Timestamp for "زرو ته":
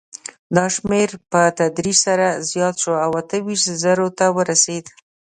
3.83-4.25